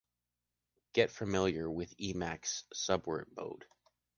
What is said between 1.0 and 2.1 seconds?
familiar with